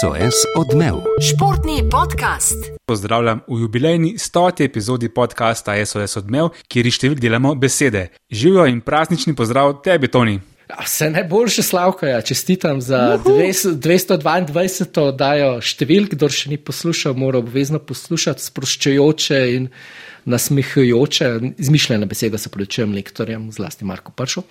[0.00, 0.94] SOS odmev.
[1.22, 2.56] Športni podcast.
[2.86, 4.64] Pozdravljam v jubilejni 100.
[4.64, 8.08] epizodi podcasta SOS odmev, kjer iz številk delamo besede.
[8.32, 10.38] Živijo in praznični pozdrav tebi, Toni.
[10.80, 12.20] Vse najboljše slavka, ja.
[12.20, 15.06] čestitam za 200 222.
[15.12, 19.70] oddajo številk, kdo še ni poslušal, mora obvezno poslušati sproščajoče in
[20.26, 21.32] nasmehujoče,
[21.62, 24.42] izmišljene besede, se pravičujem lektorjem, zlasti Marko Pršo.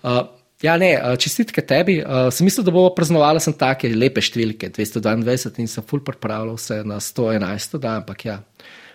[0.00, 0.24] Uh,
[0.62, 1.98] ja, ne, uh, čestitke tebi.
[2.02, 6.58] Uh, sem mislil, da bomo praznovali sem take lepe številke, 222 in sem ful pripravljal
[6.60, 7.78] se na 111.
[7.80, 8.40] oddajo, ampak ja,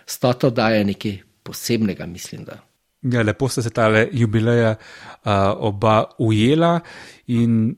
[0.06, 0.50] 100.
[0.52, 2.60] oddaja je nekaj posebnega, mislim, da.
[3.06, 5.32] Ja, lepo ste se tale jubileja uh,
[5.68, 6.80] oba ujela
[7.26, 7.76] in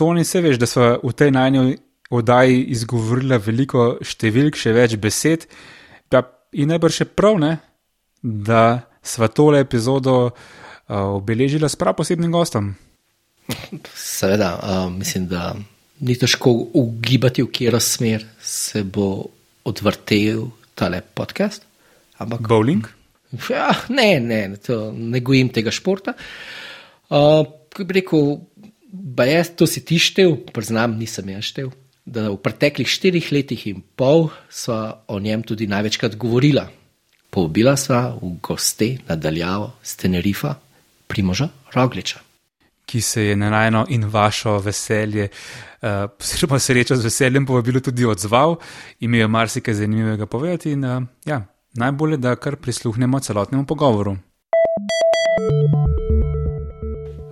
[0.00, 1.74] Toni, se veš, da smo v tej najnji
[2.10, 5.44] oddaji izgovorili veliko številk, še več besed.
[6.08, 6.22] Ja,
[6.56, 7.58] in najbrž je prav, ne,
[8.22, 10.32] da sva tole epizodo uh,
[11.18, 12.72] obeležila s prav posebnim gostom.
[13.94, 15.54] Seveda, uh, mislim, da
[16.00, 19.26] ni težko ugibati, v katero smer se bo
[19.64, 21.66] odvrtel tale podcast.
[22.20, 22.88] Ampak, Bowling.
[23.50, 26.16] Ja, ne, ne, to, ne gojim tega športa.
[27.10, 27.44] Uh,
[27.78, 28.40] rekel,
[28.90, 31.70] da je to si ti štev, priznam, nisem jaz štev.
[32.10, 36.66] Da v preteklih štirih letih in pol sva o njem tudi največkrat govorila.
[37.30, 40.56] Povabila sva v goste nadaljavo z Tenerifa,
[41.06, 42.29] Primoža Rogliča.
[42.90, 45.28] Ki se je na najno in vašo veselje,
[45.82, 48.56] oziroma uh, srečo z veseljem, povabilo tudi odzval,
[49.00, 50.72] imel je marsikaj zanimivega povedati.
[50.72, 51.44] In, uh, ja,
[51.78, 54.16] najbolje, da kar prisluhnemo celotnemu pogovoru.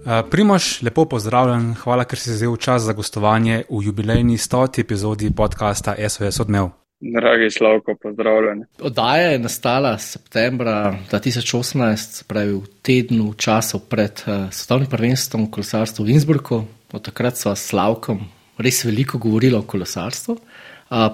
[0.08, 4.80] Uh, Primož, lepo pozdravljen, hvala, ker si vzel čas za gostovanje v jubilejni 100.
[4.80, 6.87] epizodi podcasta SOS Odmev.
[7.00, 8.64] Dragi Slavko, pozdravljen.
[8.80, 16.04] Oddaja je nastala septembra 2018, pravi v tednu časov pred uh, svetovnim prvenstvom v kolesarstvu
[16.04, 16.64] v Innsbrucku.
[16.92, 18.18] Od takrat sva s Slavkom
[18.58, 20.34] res veliko govorila o kolesarstvu.
[20.34, 20.42] Uh,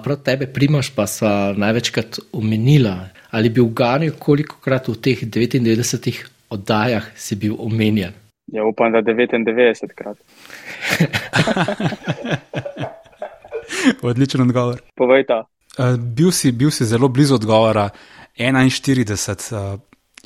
[0.01, 6.49] prav tebe, Primož, pa sva največkrat omenila, ali bi uganil, koliko krat v teh 99
[6.49, 8.17] oddajah si bil omenjen.
[8.49, 10.17] Ja, upam, da 99 krat.
[14.09, 14.81] Odličen odgovor.
[14.97, 15.45] Povej ta.
[15.75, 17.89] Uh, bil, si, bil si zelo blizu odgovora,
[18.37, 19.11] 41.
[19.51, 19.79] Uh,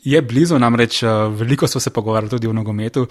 [0.04, 3.08] je blizu, namreč uh, veliko smo se pogovarjali tudi o nogometu,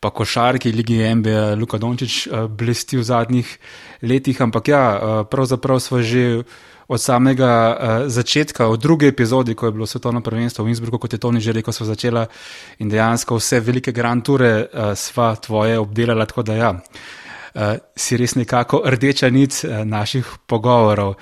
[0.00, 3.58] pa košarki, Ligi NBA, Luka Dončić uh, blesti v zadnjih
[4.02, 6.42] letih, ampak ja, uh, pravzaprav smo že
[6.88, 11.12] od samega uh, začetka, od druge epizode, ko je bilo svetovno prvenstvo v Innsbrucku, kot
[11.12, 12.26] je Toni že rekel, smo začela
[12.78, 17.19] in dejansko vse velike grand ture uh, sva tvoje obdelala, tako da ja, uh,
[17.96, 21.16] si res nekako rdeča nit uh, naših pogovorov.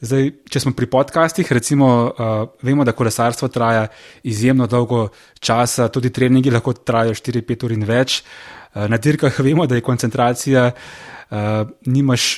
[0.00, 3.88] Zdaj, če smo pri podcastih, recimo, uh, vemo, da kolesarstvo traja
[4.22, 5.08] izjemno dolgo
[5.40, 8.22] časa, tudi treningi lahko trajajo 4-5 ur in več.
[8.22, 12.28] Uh, na dirkah vemo, da je koncentracija, uh, nimaš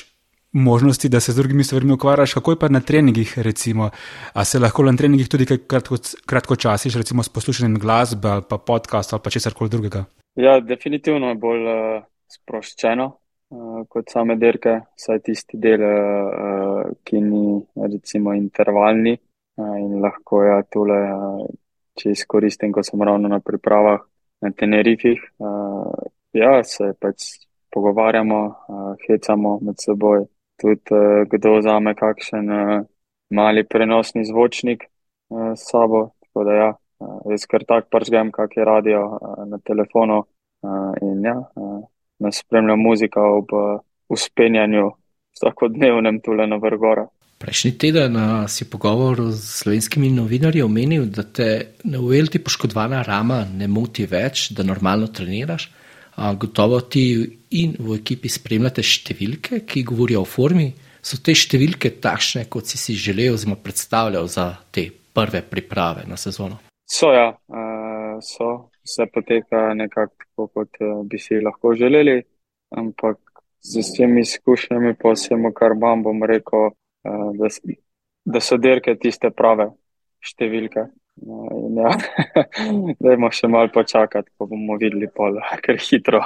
[0.51, 3.89] možnosti, da se z drugimi stvarmi ukvarjaš, kako je pa na treningih, recimo,
[4.33, 8.57] a se lahko na treningih tudi kratko, kratko časiš, recimo s poslušanjem glasbe ali pa
[8.57, 10.05] podcastov ali pa česar koli drugega.
[10.35, 13.21] Ja, definitivno je bolj uh, sproščeno uh,
[13.91, 20.61] kot same dirke, saj tisti del, uh, ki ni recimo intervalni uh, in lahko ja
[20.63, 20.99] tole,
[21.99, 23.99] če izkoristim, ko sem ravno na pripravah
[24.41, 25.19] na Tenerifih,
[26.33, 27.27] ja, se pač
[27.69, 28.39] pogovarjamo,
[29.03, 30.23] hecamo med seboj,
[30.57, 32.49] tudi kdo vzame kakšen
[33.37, 34.87] mali prenosni zvočnik
[35.29, 36.07] s sabo.
[36.25, 36.69] Tako da ja,
[37.29, 39.03] jaz kar tak pržgem, kak je radio
[39.45, 40.23] na telefonu
[41.05, 41.37] in ja,
[42.21, 44.91] nas spremlja muzika ob uh, uspenjanju
[45.35, 47.07] vsakodnevnem tule na vrgora.
[47.41, 51.47] Prejšnji teden uh, si pogovor z slovenskimi novinarji omenil, da te
[51.83, 55.71] na uvelti poškodovana rama ne moti več, da normalno treniraš.
[56.17, 57.05] Uh, gotovo ti
[57.57, 60.69] in v ekipi spremljate številke, ki govorijo o formi.
[61.01, 66.17] So te številke takšne, kot si si želel, oziroma predstavljal za te prve priprave na
[66.21, 66.61] sezono?
[66.85, 68.70] So, ja, uh, so.
[68.81, 72.21] Vse poteka nekako kot uh, bi si lahko želeli,
[72.77, 73.19] ampak
[73.61, 77.51] z vsemi izkušnjami, pa vsemu, kar imam, bom rekel, uh, da,
[78.25, 79.69] da so dirke tiste prave
[80.25, 80.87] številke.
[81.21, 81.93] Uh, ja,
[83.03, 86.25] Dajmo še malo počakati, pa bomo videli, pol, ker hitro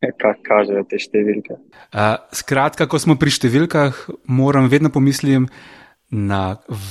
[0.00, 1.56] kako kažejo te številke.
[1.90, 5.46] Uh, skratka, ko smo pri številkah, moram vedno pomisliti
[6.12, 6.42] na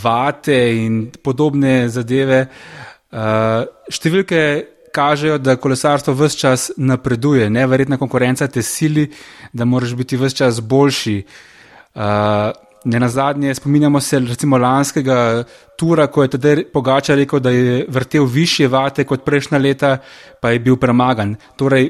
[0.02, 2.46] vate in podobne zadeve.
[3.16, 3.64] Uh,
[3.94, 4.42] številke
[4.96, 9.10] kažejo, da kolesarstvo vse čas napreduje, neverjetna konkurenca te sili,
[9.54, 11.24] da moraš biti vse čas boljši.
[11.96, 12.02] Uh,
[12.86, 15.44] Ne na zadnje, spominjamo se recimo lanskega
[15.78, 19.98] tura, ko je tedaj Pogača rekel, da je vrtel više vate kot prejšnja leta,
[20.42, 21.36] pa je bil premagan.
[21.58, 21.90] Torej,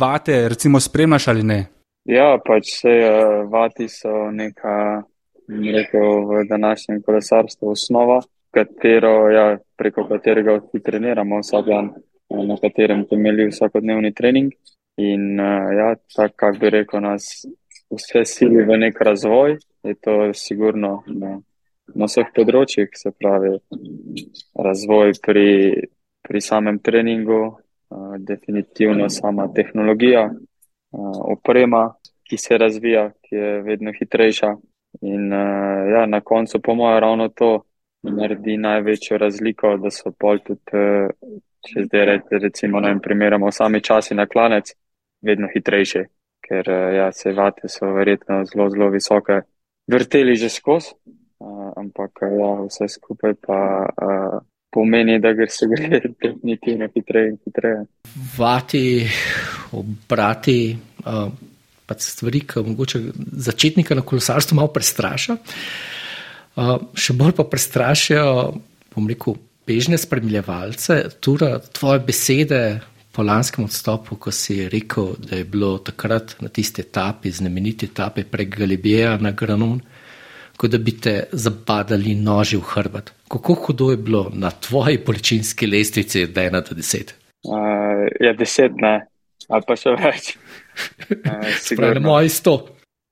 [0.00, 1.60] vate, recimo, spremljaš ali ne?
[2.04, 5.02] Ja, pač se uh, vati so neka,
[5.48, 8.18] rekel, v današnjem kolesarstvu osnova,
[8.50, 9.46] katero, ja,
[9.78, 11.92] preko katerega vsi treniramo vsak dan,
[12.42, 14.52] na katerem temelji vsakodnevni trening.
[14.96, 17.46] In uh, ja, tako, kako bi rekel, nas
[17.90, 21.38] vse sili v nek razvoj, je to sigurno na,
[21.94, 23.56] na vseh področjih, se pravi,
[24.54, 25.48] razvoj pri,
[26.22, 30.28] pri samem treningu, uh, definitivno sama tehnologija,
[30.94, 31.88] oprema,
[32.22, 34.52] ki se razvija, ki je vedno hitrejša.
[35.02, 35.32] In
[35.90, 37.64] ja, na koncu, po mojem, ravno to
[38.04, 40.84] naredi največjo razliko, da so pol tudi,
[41.64, 44.74] če zdaj recimo, ne vem, primerjamo sami časi na klanec,
[45.24, 46.04] vedno hitrejši
[46.44, 49.40] ker eh, ja, se vate so verjetno zelo, zelo visoke,
[49.90, 50.94] vrteli že skozi,
[51.40, 54.36] uh, ampak eh, ja, vse skupaj pa uh,
[54.72, 57.82] pomeni, da gre se gre definitivno hitreje in hitreje.
[58.36, 58.84] Vati,
[59.72, 60.58] obrati,
[61.06, 61.26] uh,
[61.86, 63.00] pa stvari, ki mogoče
[63.48, 65.36] začetnika na kolesarstvu malo prestraša.
[65.40, 65.94] Uh,
[66.94, 68.26] še bolj pa prestrašijo,
[68.94, 72.64] bom rekel, bežne spremljevalce, tudi tvoje besede,
[73.14, 78.24] po lanskem odstopu, ko si rekel, da je bilo takrat na tisti etapi, znameniti etapi
[78.30, 79.78] prek Galibeja na Granon,
[80.58, 83.12] kot da bi te zabadali noži v hrbet.
[83.30, 87.14] Kako hudo je bilo na tvoji poličinski lestvici, da je na to deset?
[87.46, 88.96] Uh, ja, deset ne,
[89.48, 90.34] ali pa še več.
[90.74, 92.54] Uh, Moj sto.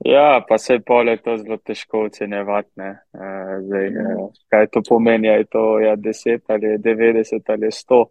[0.04, 2.70] Ja, pa se je pole to zelo težko ocenjevati.
[3.14, 8.04] Uh, kaj to pomeni, je to ja, 10 ali 90 ali 100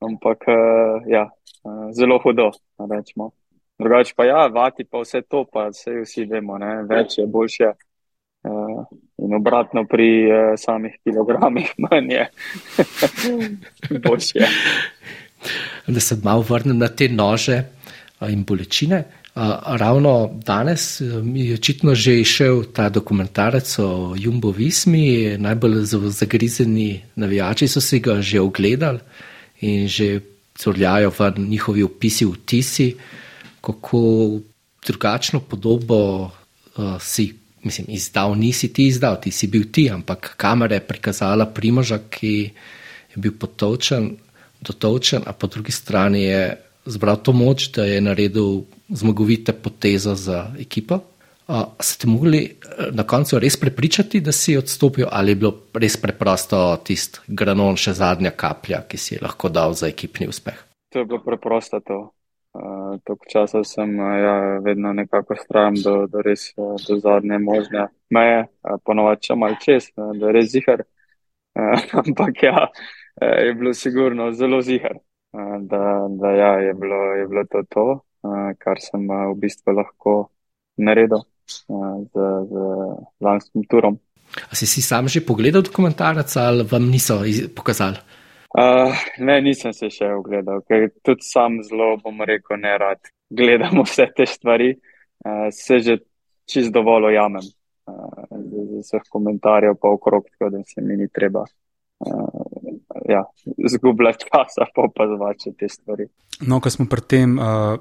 [0.00, 1.30] ampak uh, ja,
[1.92, 3.30] zelo hudo, rečemo.
[3.78, 6.82] Drugače pa ja, vati pa vse to, pa vse vsi vemo, ne?
[6.88, 7.72] več je boljše.
[8.48, 8.84] Uh,
[9.18, 12.26] in obratno pri uh, samih kilogramih, manj je
[14.06, 14.46] boljše.
[15.86, 17.62] Da se malo vrnem na te nože
[18.26, 19.04] in bolečine.
[19.78, 27.68] Ravno danes mi je očitno že išel ta dokumentarec o Jumbo Vismi, najbolj zagrizeni navijači
[27.68, 28.98] so si ga že ogledali
[29.60, 30.20] in že
[30.58, 32.96] crljajo v njihovi opisi, vtisi,
[33.60, 34.30] kako
[34.86, 40.74] drugačno podobo uh, si, mislim, izdal, nisi ti izdal, ti si bil ti, ampak kamera
[40.74, 42.50] je prikazala primoža, ki
[43.14, 44.16] je bil potovčen,
[44.60, 50.46] dotovčen, a po drugi strani je zbral to moč, da je naredil zmagovite poteze za
[50.60, 51.00] ekipo.
[51.48, 55.96] Uh, ste mogli eh, na koncu res prepričati, da si odstopil, ali je bilo res
[55.96, 60.58] preprosto tisti granon, še zadnja kaplja, ki si je lahko dal za ekipni uspeh?
[60.92, 61.80] To je bilo preprosto.
[61.88, 61.98] To.
[62.52, 67.40] Uh, Toliko časa sem uh, ja, vedno nekako strajam do, do res uh, do zadnje
[67.40, 70.84] možne meje, uh, ponovadi če mal čez, uh, da je res zihar.
[71.56, 75.00] Uh, ampak ja, uh, je bilo sigurno zelo zihar,
[75.32, 77.86] da, da ja, je, bilo, je bilo to, to
[78.58, 80.14] kar sem v bistvu lahko
[80.78, 82.14] naredil z,
[82.48, 82.54] z
[83.20, 83.98] lanskim turom.
[84.50, 87.96] A si si sam že pogledal dokumentarec ali vam niso pokazali?
[88.48, 93.82] Uh, ne, nisem se še ogledal, ker tudi sam zelo, bom rekel, ne rad gledam
[93.86, 94.72] vse te stvari.
[95.24, 95.98] Uh, se že
[96.48, 101.44] čist dovolj ojamem uh, z vseh komentarjev pa okrog, tako da se mi ni treba.
[101.98, 102.57] Uh,
[103.08, 103.24] ja,
[103.72, 106.08] zgubljati časa, pa opazovati te stvari.
[106.46, 107.78] No, ko smo pri tem, uh,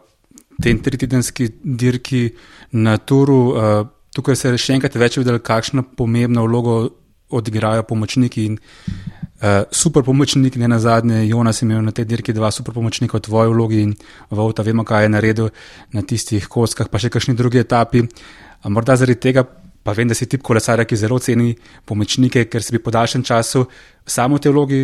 [0.63, 2.29] tem tritidenski dirki
[2.71, 3.41] na Turu.
[3.51, 3.81] Uh,
[4.15, 6.79] tukaj se je še enkrat več videl, kakšno pomembno vlogo
[7.37, 10.59] odigrajo pomočniki in uh, super pomočniki.
[10.59, 13.83] Ne na zadnje, Jonas je imel na tej dirki dva super pomočnika v tvoji vlogi
[13.83, 13.93] in
[14.31, 15.53] Vauta, vemo, kaj je naredil
[15.93, 18.07] na tistih koskah, pa še kakšni drugi etapi.
[18.63, 19.45] A morda zaradi tega.
[19.87, 21.53] Pa vem, da si tip kolesarja, ki zelo ceni
[21.87, 23.61] pomočnike, ker si bi po daljšem času
[24.03, 24.79] samo v tej vlogi,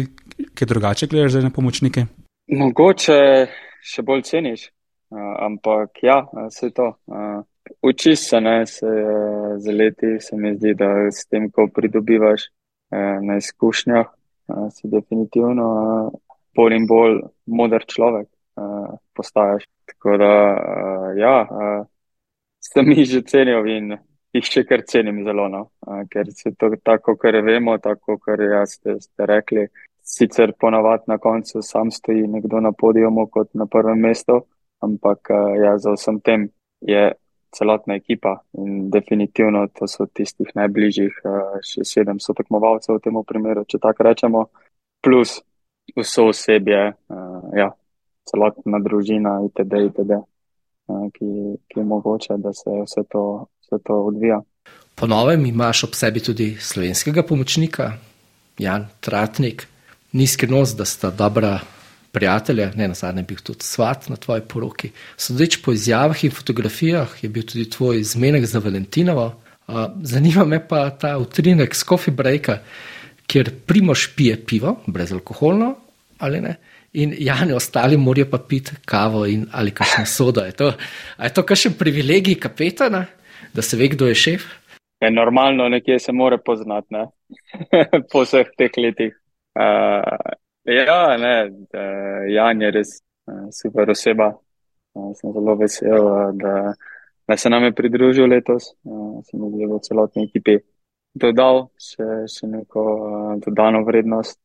[0.56, 2.06] ki drugače gledaš na pomočnike?
[2.52, 3.20] Mogoče
[3.84, 4.70] še bolj ceniš,
[5.13, 6.88] Uh, ampak ja, vse to.
[7.06, 7.46] Uh,
[7.82, 12.48] učiš se, ne, se uh, za leti, se mi zdi, da s tem, ko pridobivaš
[12.50, 19.70] uh, na izkušnjah, uh, si definitivno uh, bolj in bolj moder človek uh, postaješ.
[19.86, 21.86] Tako da, uh, ja, uh,
[22.58, 23.94] ste mi že cenil in
[24.34, 28.42] jih še kar cenim zelo, no, uh, ker se to tako, kar vemo, tako, kar
[28.42, 29.70] jaz ste, ste rekli.
[30.04, 34.42] Sicer ponavadi na koncu sam stoji nekdo na podijumu kot na prvem mestu
[34.84, 36.50] ampak eh, ja, za vsem tem
[36.82, 37.16] je
[37.54, 43.64] celotna ekipa in definitivno to so tistih najbližjih eh, še sedem sotekmovalcev v tem primeru,
[43.64, 44.46] če tako rečemo,
[45.04, 45.40] plus
[45.96, 47.72] vso osebje, eh, ja,
[48.28, 50.22] celotna družina itd., itd.,
[50.84, 51.28] ki,
[51.72, 54.42] ki je mogoče, da se vse to, vse to odvija.
[55.00, 57.88] Po novem imaš ob sebi tudi slovenskega pomočnika,
[58.60, 59.64] Jan Tratnik.
[60.13, 61.60] Ni skrivnost, da sta dobra
[62.12, 64.91] prijatelja, ne na zadnje, bil tudi svat na tvoji poroki.
[65.17, 69.32] Sodeč po izjavah in fotografijah je bil tudi tvoj zmenek za Valentinovo.
[70.03, 72.60] Zanima me pa ta utrinek z coffee breaka,
[73.27, 75.75] kjer primoš pije pivo, brezalkoholno
[76.20, 76.55] ali ne.
[76.93, 80.46] In Jani, ostali morajo pa piti kavo in ali kakšno sodo.
[80.46, 80.74] Je to,
[81.24, 83.05] je to kakšen privilegij kapetana,
[83.53, 84.46] da se ve, kdo je šef?
[85.01, 87.08] Je normalno, nekje se mora poznati, ne?
[88.12, 89.23] po vseh teh letih.
[89.54, 90.34] Uh,
[90.66, 92.94] ja, ne, uh, Jan je res
[93.30, 94.34] uh, super oseba.
[94.94, 96.74] Uh, sem zelo vesel, uh, da,
[97.28, 98.74] da se nam je pridružil letos.
[98.84, 100.60] Uh, sem v celotni ekipi
[101.14, 104.40] dodal še, še neko uh, dodano vrednost,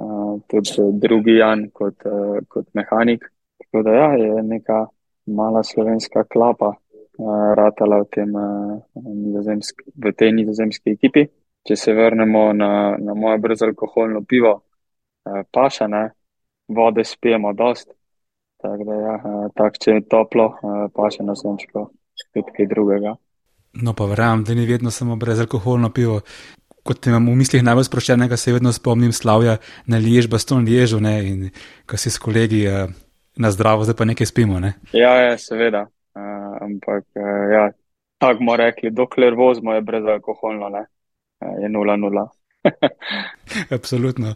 [0.00, 3.28] uh, tudi drugi Jan kot, uh, kot mehanik.
[3.60, 4.86] Tako da ja, je neka
[5.36, 11.28] mala slovenska klapa uh, ratala v, tem, uh, v tej nizozemski ekipi.
[11.68, 16.04] Če se vrnemo na, na moje brezalkoholno pivo, uh, paša, ne,
[16.68, 17.90] vode spijemo dost.
[18.60, 23.14] Tako da ja, uh, tak, če je toplo, uh, paša na sončko, spet kaj drugega.
[23.72, 26.20] No, pa verjamem, da ni vedno samo brezalkoholno pivo.
[26.82, 31.14] Kot imam v mislih najbolj sproščenega, se vedno spomnim slavja na Liež, Baston Liežu ne?
[31.28, 31.42] in
[31.86, 32.88] ko si s kolegi uh,
[33.36, 34.58] na zdravo, zdaj pa nekaj spimo.
[34.64, 34.74] Ne?
[34.96, 35.84] Ja, ja, seveda.
[36.16, 37.66] Uh, ampak uh, ja,
[38.18, 40.86] tako bomo rekli, dokler vozimo je brezalkoholno, ne?
[41.40, 42.26] Je 0-0.
[43.76, 44.34] Absolutno.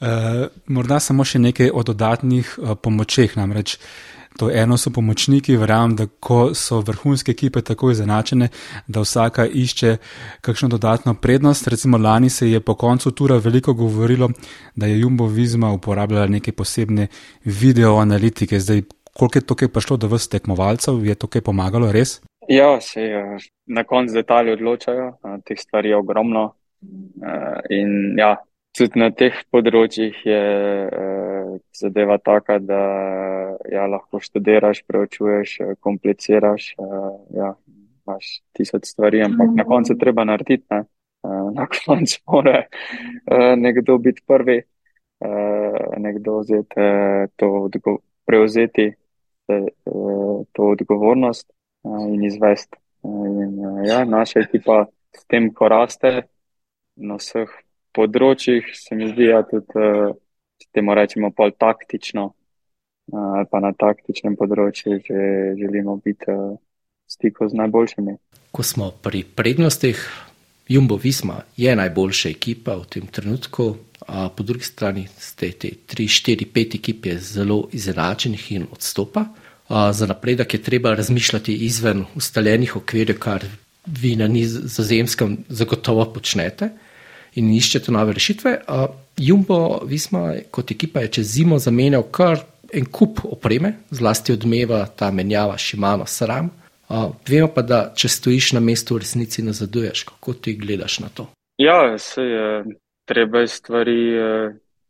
[0.00, 3.36] Uh, morda samo še nekaj o dodatnih uh, pomočeh.
[3.38, 3.78] Namreč
[4.38, 8.48] To eno so pomočniki, verjamem, da ko so vrhunske ekipe tako izenačene,
[8.86, 9.96] da vsaka išče
[10.40, 11.68] kakšno dodatno prednost.
[11.68, 14.30] Recimo lani se je po koncu tura veliko govorilo,
[14.76, 17.06] da je Jumbo Vizma uporabljala neke posebne
[17.44, 18.60] videoanalitike.
[18.60, 22.20] Zdaj, koliko je to kaj prišlo do vse tekmovalcev, je to kaj pomagalo res?
[22.50, 23.00] Ja, se
[23.66, 25.12] na koncu detalji odločajo,
[25.46, 26.40] teh stvari je ogromno.
[27.70, 28.30] In ja,
[28.74, 30.40] tudi na teh področjih je
[31.78, 32.80] zadeva taka, da
[33.70, 36.72] ja, lahko študiraš, preučuješ, kompliciraš.
[37.36, 37.52] Ja,
[38.02, 40.66] imaš tisoč stvari, ampak na koncu treba narediti.
[40.74, 40.82] Ne?
[41.54, 42.64] Na koncu mora
[43.62, 44.58] nekdo biti prvi,
[46.02, 46.90] nekdo vzeti
[47.38, 47.70] to,
[48.26, 48.90] prevzeti
[49.46, 51.46] to odgovornost
[51.84, 52.78] in izvesti.
[53.04, 53.56] In,
[53.86, 54.84] ja, naša ekipa
[55.16, 56.26] s tem, ko raste
[57.00, 57.48] na vseh
[57.96, 62.30] področjih, se mi zdi, da ja, tudi temu rečemo pol taktično,
[63.10, 65.20] ali pa na taktičnem področju, če
[65.58, 66.58] želimo biti v
[67.10, 68.16] stiku z najboljšimi.
[68.54, 69.98] Ko smo pri prednostih,
[70.70, 73.72] Jumbo Visma je najboljša ekipa v tem trenutku,
[74.06, 79.24] a po drugi strani ste te 3, 4, 5 ekipe zelo izenačenih in odstopa.
[79.70, 83.44] Za napredek je treba razmišljati izven ustaljenih okvirjev, kar
[83.86, 86.68] vi na nizozemskem zagotovo počnete
[87.34, 88.56] in iščete nove rešitve.
[89.16, 95.10] Jumbo, Visma, kot ekipa je čez zimo zamenjal kar en kup opreme, zlasti odmeva ta
[95.10, 96.50] menjava Šimano Sram.
[97.28, 100.02] Vemo pa, da če stojiš na mestu, v resnici nazaduješ.
[100.08, 101.28] Kako ti gledaš na to?
[101.62, 102.64] Ja, se je
[103.06, 104.18] treba stvari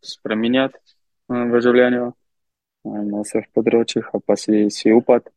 [0.00, 0.78] spreminjati
[1.28, 2.12] v življenju
[2.84, 5.30] na vseh področjih, pa si, si upati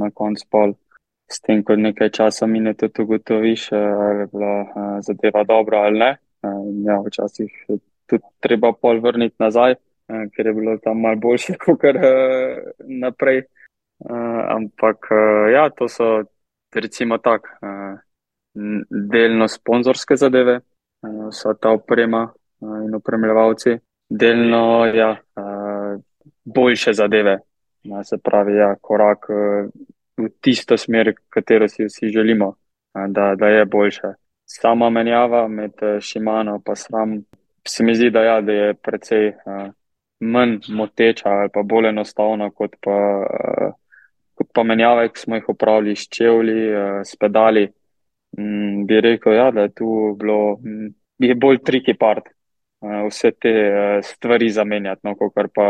[0.00, 0.74] na koncu pol.
[1.32, 6.10] S tem, ko nekaj časa mine, tudi ugotoviš, ali je bila zadeva dobra ali ne.
[6.84, 7.78] Ja, včasih je
[8.10, 9.78] tudi treba pol vrniti nazaj,
[10.34, 11.98] ker je bilo tam malo boljše, kot kar
[12.84, 13.46] naprej.
[14.02, 15.08] Ampak
[15.54, 16.10] ja, to so
[16.74, 17.48] recimo tak,
[19.14, 20.60] delno sponzorske zadeve,
[21.02, 22.26] vsa ta oprema
[22.60, 25.16] in opremljevalci, delno ja,
[26.44, 27.38] boljše zadeve.
[28.04, 29.26] Se pravi, ja, korak
[30.16, 32.54] v tisto smer, katero si vsi želimo,
[33.08, 34.12] da, da je boljše
[34.46, 37.24] sama menjava med Šimano in Sram,
[37.68, 39.70] se mi zdi, da, ja, da je precej uh,
[40.20, 42.96] manj moteča ali pa bolj enostavna kot pa,
[44.34, 46.68] kot pa menjave, ki smo jih upravili s čevlji,
[47.04, 47.68] s pedali.
[48.38, 52.28] Mm, bi rekel, ja, da je tu bilo, mm, je bolj triki part.
[52.82, 53.52] Vse te
[54.02, 55.66] stvari zamenjati, no, kot pa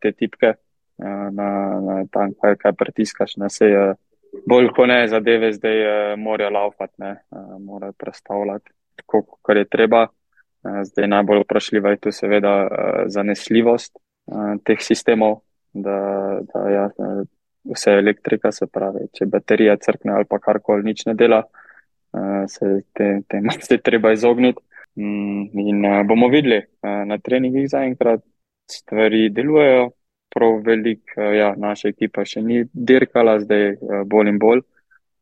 [0.00, 0.52] te tipke,
[0.98, 1.48] na,
[1.82, 3.70] na tam, kaj, kaj pritiskaš, na vse.
[3.74, 3.96] Uh,
[4.46, 10.06] bolj kot ne, zadeve zdaj morajo laufati, uh, morajo predstavljati tako, kot je treba.
[10.64, 12.52] Zdaj najbolj vprašljiva je tu seveda
[13.12, 13.98] zanesljivost
[14.64, 15.42] teh sistemov,
[15.72, 15.96] da,
[16.40, 16.84] da ja,
[17.68, 21.42] vse elektrika se pravi, če baterija crkne ali pa karkoli nič ne dela,
[22.48, 24.62] se tem te se treba izogniti.
[24.96, 28.22] Mm, in uh, bomo videli uh, na treningih zaenkrat,
[28.70, 29.90] stvari delujejo
[30.34, 34.64] prav velik, eh, ja, naša ekipa še ni dirkala, zdaj eh, bolj in bolj.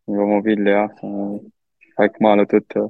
[0.09, 1.39] In bomo videli, ja, eh,
[1.97, 2.87] kaj kmalo tudi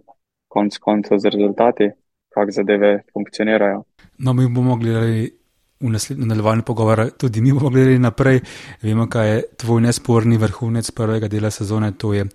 [0.53, 1.91] konc koncev z rezultati,
[2.33, 3.85] kako zadeve funkcionirajo.
[4.19, 5.31] No, mi bomo gledali
[5.83, 8.41] v nadaljevanju pogovora tudi mi bomo gledali naprej.
[8.83, 12.27] Vemo, kaj je tvoj nesporni vrhunec prvega dela sezone, to je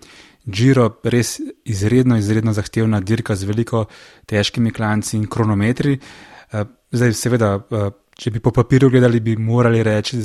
[0.47, 1.37] Giro, res
[1.67, 3.85] izredno, izredno zahtevna dirka z veliko
[4.25, 5.97] težkimi klanci in kronometri.
[6.51, 10.21] Eh, zdaj, seveda, eh, če bi po papirju gledali, bi morali reči,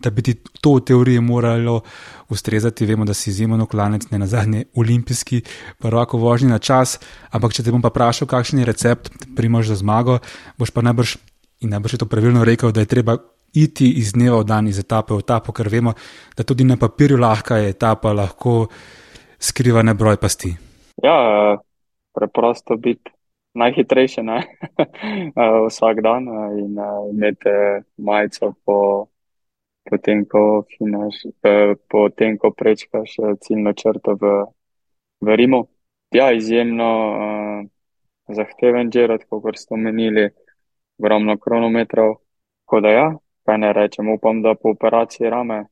[0.00, 1.82] da bi ti to v teoriji moralo
[2.28, 2.86] ustrezati.
[2.86, 5.42] Vemo, da si izjemen klanec, ne na zadnje olimpijski,
[5.78, 6.98] prvako vožnji na čas.
[7.30, 10.18] Ampak, če te bom pa vprašal, kakšen je recept, primož za zmago,
[10.58, 11.16] boš pa najbrž
[11.60, 13.16] in najbrž je to pravilno rekel, da je treba
[13.56, 15.94] iti iz dneva v dan, iz etape v etapo, ker vemo,
[16.36, 18.66] da tudi na papirju lahka je etapa, lahko
[19.46, 20.54] skriva nebroj pasti.
[21.02, 21.16] Ja,
[22.14, 23.10] preprosto biti
[23.54, 24.40] najhitrejši ne?
[25.68, 26.76] vsak dan in
[27.10, 27.54] imeti
[27.96, 28.78] majico po,
[29.90, 31.22] po tem, ko, finaš,
[31.90, 34.34] po tem, ko prečkaš ciljno črto v,
[35.20, 35.62] v Rimu.
[36.14, 36.90] Ja, izjemno
[38.28, 40.30] zahteven žirot, kot ste omenili
[40.98, 42.14] ogromno kronometrov.
[42.64, 43.08] Tako da ja,
[43.46, 45.64] kaj ne rečem, upam, da po operaciji rame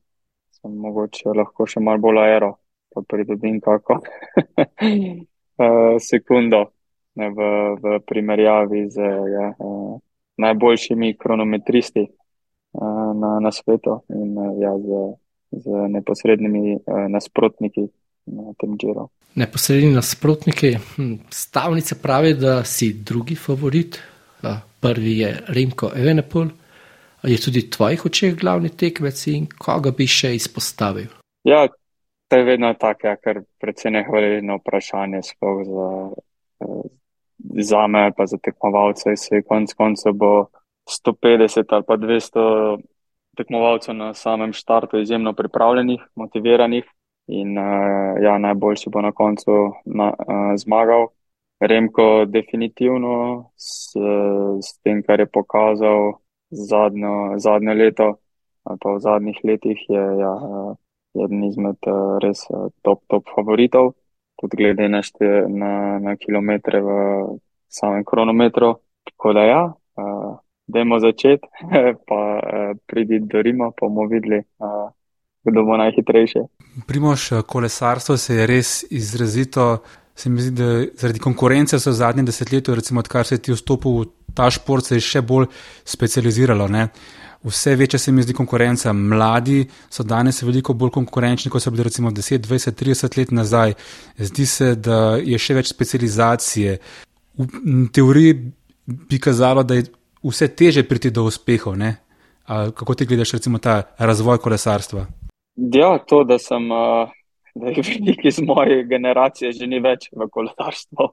[0.55, 2.55] sem mogoče lahko še malo bolj aero,
[2.95, 3.99] pa pridobim kako
[5.61, 6.65] eh, sekundo
[7.15, 7.39] ne, v,
[7.81, 9.01] v primerjavi z
[9.35, 9.99] ja, eh,
[10.37, 15.03] najboljšimi kronometristi eh, na, na svetu in ja, z,
[15.51, 17.87] z neposrednimi nasprotniki.
[18.25, 19.03] Na tem džiru.
[19.37, 23.99] Neposredni nasprotniki, hm, stavnice pravi, da si drugi favorit,
[24.81, 26.49] prvi je Remko Evenepol.
[27.23, 31.13] Je tudi v tvojih očeh glavni tekmec in koga bi še izpostavil?
[31.45, 31.65] Ja,
[32.27, 35.89] to je vedno tako, ja, ker predvsem je hvaležno vprašanje sploh za,
[37.69, 39.15] za me, pa za tekmovalce.
[39.15, 40.31] Se konc koncev bo
[41.05, 42.77] 150 ali pa 200
[43.37, 46.85] tekmovalcev na samem štartu izjemno pripravljenih, motiviranih
[47.27, 47.57] in
[48.21, 49.51] ja, najboljši bo na koncu
[49.85, 50.13] na,
[50.57, 51.07] zmagal.
[51.59, 53.95] Remko definitivno s,
[54.61, 58.09] s tem, kar je pokazal zadnjo, zadnje leto
[58.65, 60.33] pa v zadnjih letih, je ja,
[61.23, 61.87] eden izmed
[62.23, 62.45] res
[62.81, 63.93] top, top favoritov,
[64.39, 66.89] tudi glede na, šte, na, na kilometre v
[67.71, 68.75] samem kronometru.
[69.05, 69.61] Tako da ja,
[70.67, 71.47] dajmo začeti,
[72.07, 72.21] pa
[72.89, 74.41] pridi do Rima, pa bomo videli,
[75.45, 76.41] kdo bo najhitrejši.
[76.87, 79.77] Primoš kolesarstvo se je res izrazito
[80.15, 83.99] se mi zdi, da zaradi konkurence so v zadnjem desetletju, recimo odkar se ti vstopil
[83.99, 85.49] v ta šport, se je še bolj
[85.83, 86.67] specializiralo.
[86.71, 86.87] Ne?
[87.45, 88.93] Vse večja se mi zdi konkurenca.
[88.93, 93.73] Mladi so danes veliko bolj konkurenčni, kot so bili recimo 10, 20, 30 let nazaj.
[94.17, 96.77] Zdi se, da je še več specializacije.
[97.37, 98.39] V teoriji
[98.85, 99.85] bi kazalo, da je
[100.23, 101.77] vse teže priti do uspehov.
[102.47, 105.05] Kako ti gledaš recimo ta razvoj kolesarstva?
[105.55, 106.71] Ja, to, da sem.
[106.71, 107.13] Uh
[107.55, 111.07] da jih veliko iz moje generacije že ni več v kolesarstvu.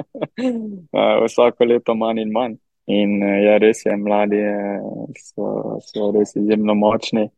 [1.24, 2.58] Vsako leto manj in manj.
[2.88, 4.80] In eh, ja, res je, mladi eh,
[5.20, 7.28] so, so res izjemno močni.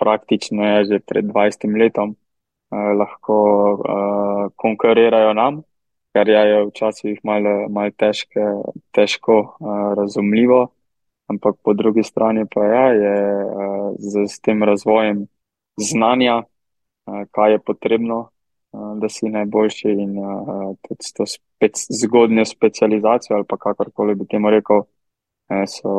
[0.00, 3.38] Praktično je že pred 20 letom eh, lahko
[3.76, 5.62] eh, konkurirajo nam,
[6.16, 8.44] kar je včasih malo mal težke,
[8.96, 10.66] težko eh, razumljivo.
[11.26, 15.26] Ampak po drugi strani pa ja, je eh, z, z tem razvojem
[15.76, 16.44] znanja
[17.06, 18.30] kaj je potrebno,
[19.00, 20.16] da si najboljši in
[20.84, 24.82] tudi s to spec, zgodnjo specializacijo ali kakorkoli bi temu rekel,
[25.48, 25.90] so,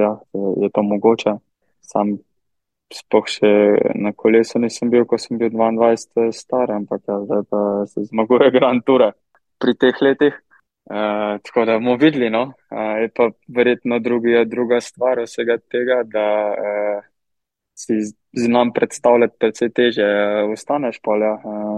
[0.00, 0.18] ja,
[0.62, 1.36] je to mogoče.
[1.80, 2.16] Sam
[2.90, 3.50] spoh še
[4.02, 8.50] na kolesu nisem bil, ko sem bil 22 star, ampak ja, zdaj pa se zmaguje
[8.56, 9.10] Grand Tour
[9.60, 10.38] pri teh letih.
[10.90, 16.00] Uh, tako da bomo videli, no, uh, je pa verjetno drugi, druga stvar vsega tega,
[16.02, 17.04] da uh,
[17.78, 18.00] si
[18.34, 20.08] znam predstavljati, precej teže.
[20.50, 21.76] Ostaneš pa le uh,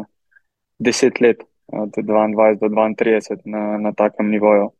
[0.82, 1.42] deset let,
[1.72, 4.70] od 22 do 32 na, na takem nivoju.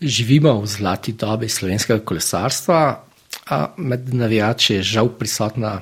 [0.00, 3.04] Živimo v zlati dobi slovenskega kolesarstva,
[3.50, 5.80] a med navijači je žal prisotna,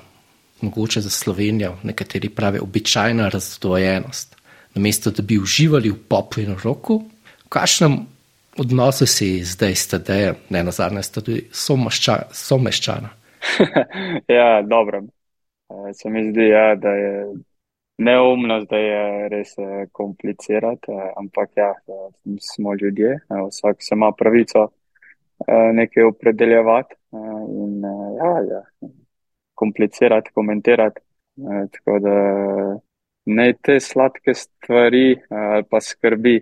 [0.61, 4.37] mogoče za Slovenijo, nekateri pravijo, običajna razdvojenost.
[4.75, 7.03] Namesto da bi uživali v popu in roku,
[7.45, 7.99] v kakšnem
[8.59, 13.11] odnosu si zdaj, ste, ne na zadnje, ste tudi someščana.
[14.39, 15.03] ja, dobro.
[15.71, 17.27] Eh, se mi zdi, ja, da je
[18.05, 21.73] neumno, da je res eh, komplicirati, eh, ampak ja,
[22.41, 24.69] smo ljudje, vsak se ima pravico
[25.75, 26.95] nekaj opredeljevati
[27.51, 27.83] in
[28.19, 28.61] ja, ja,
[29.59, 31.01] komplicirati, komentirati.
[31.73, 32.15] Tako da
[33.27, 36.37] naj te sladke stvari ali pa skrbi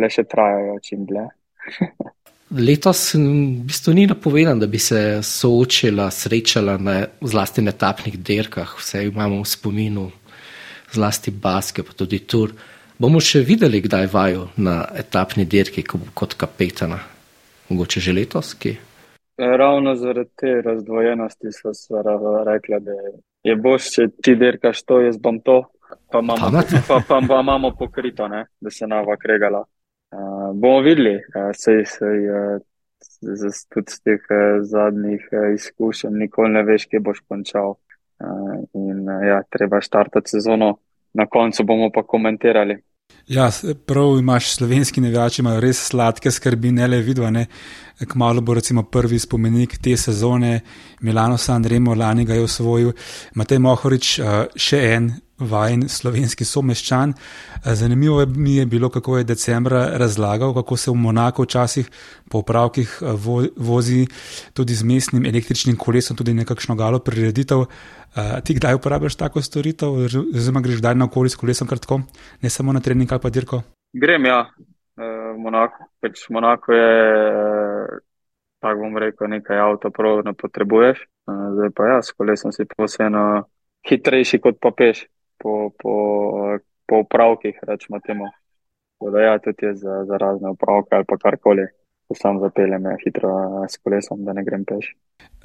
[0.00, 1.26] le še trajajo čim dlje.
[2.50, 3.20] Letos v
[3.66, 9.40] bistvu ni napovedano, da bi se soočila, srečala na zlasti na etapnih dirkah, vse imamo
[9.40, 10.04] v spominu,
[10.92, 12.54] zlasti baske, pa tudi tur.
[12.98, 17.00] Bomo še videli, kdaj vajo na etapni dirki kot kapetana,
[17.68, 18.54] mogoče že letos?
[18.56, 18.76] Ki?
[19.38, 22.02] ravno zaradi te razdvojenosti so
[22.46, 22.92] rekli, da
[23.42, 25.62] je boš, če ti dirkaš to, jaz bom to,
[26.12, 26.50] pa imamo,
[26.88, 29.64] pa, pa, pa imamo pokrito, ne, da se nava kregala.
[30.12, 32.62] Uh, bomo videli, uh, sej, sej, uh,
[33.02, 37.76] z, z, tudi z teh uh, zadnjih uh, izkušenj, nikoli ne veš, kje boš končal.
[38.16, 38.62] Uh,
[39.06, 40.76] in uh, ja, treba štartati sezono,
[41.14, 42.82] na koncu bomo pa komentirali.
[43.26, 43.50] Ja,
[43.86, 47.30] prav imaš slovenski nevijači, imajo res sladke skrbi, ne le vidva.
[48.08, 50.60] Kmalo bo recimo prvi spomenik te sezone,
[51.00, 52.92] Milano Sanremo, lani ga je osvojil,
[53.34, 57.12] Matej Mohorič, eh, še en vajen slovenski someščan.
[57.12, 61.90] Eh, zanimivo mi je bilo, kako je decembra razlagal, kako se v Monaku včasih
[62.30, 63.06] po upravkih eh,
[63.56, 64.06] vozi
[64.52, 67.66] tudi z mestnim električnim kolesom, tudi nekakšno galo prireditev.
[68.16, 71.98] Uh, ti kdaj uporabljaš tako storitev, oziroma greš kdaj na okoliš s kolesom, kratko,
[72.42, 73.60] ne samo na trening ali pa dirko?
[73.92, 74.38] Grem, ja,
[74.96, 75.84] v Monako.
[76.00, 76.88] Pač Monako je,
[78.64, 81.04] tako bom rekel, nekaj avto, prav ne potrebuješ.
[81.28, 83.44] Zdaj pa ja, s kolesom si posebno
[83.84, 85.04] hitrejši kot pa peš
[85.38, 85.94] po, po,
[86.86, 88.30] po upravkih, rečemo temu.
[89.12, 91.66] Da ja, tudi je za, za razne upravke ali pa karkoli
[92.06, 93.30] ko sam zapeljem hitro
[93.66, 94.92] s kolesom, da ne grem peš.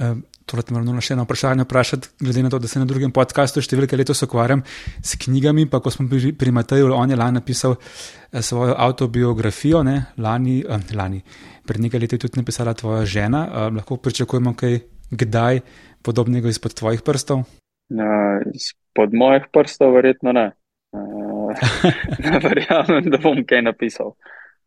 [0.02, 3.14] Um, Tole te moram še eno vprašanje vprašati, glede na to, da se na drugem
[3.16, 4.64] podkastu številke letos ukvarjam
[5.02, 5.68] s knjigami.
[5.72, 10.60] Pa ko smo pri, pri Mateju, on je lani napisal eh, svojo autobiografijo, ne, lani,
[10.62, 11.24] eh, lani,
[11.66, 13.46] pred nekaj leti tudi napisala tvoja žena.
[13.48, 14.82] Eh, lahko pričakujemo kaj,
[15.24, 15.64] kdaj
[16.06, 17.46] podobnega izpod tvojih prstov?
[17.92, 20.52] Uh, izpod mojih prstov, verjetno ne.
[20.96, 21.52] Uh,
[22.48, 24.16] verjamem, da bom kaj napisal.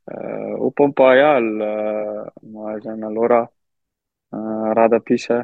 [0.05, 5.43] Uh, upam pa, ja, uh, moja žena Lora uh, rada piše,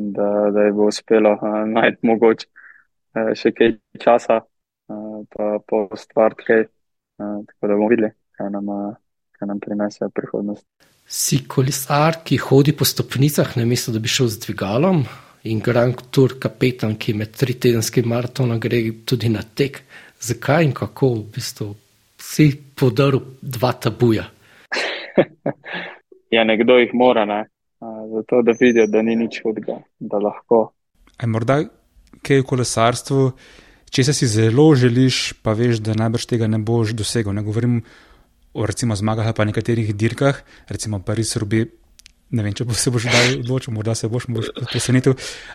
[0.00, 5.86] da, da je bo uspelo uh, najti mogoče uh, še kaj časa, uh, pa po
[5.96, 8.92] stvar kaj, uh, tako da bomo videli, kaj nam, uh,
[9.38, 10.66] kaj nam prinese prihodnost.
[11.08, 15.06] Si kolesar, ki hodi po stopnicah, ne misli, da bi šel z dvigalom
[15.44, 19.82] in Grand Tour kapetan, ki med tri tedenski maratona gre tudi na tek.
[20.20, 21.68] Zakaj in kako v bistvu
[22.18, 24.24] si podaril dva tabuja.
[26.34, 27.44] ja, nekdo jih mora, ne?
[28.10, 30.72] zato da vidijo, da ni nič hudega, da lahko.
[31.18, 31.60] Aj morda
[32.26, 33.24] kaj v kolesarstvu,
[33.94, 37.32] če se si zelo želiš, pa veš, da najbrž tega ne boš dosegel.
[37.36, 37.80] Ne govorim
[38.54, 41.68] o recimo zmagah pa nekaterih dirkah, recimo Paris Rubi.
[42.30, 44.26] Ne vem, če bo se boš dal odločil, morda se boš,
[44.68, 45.14] presenetil,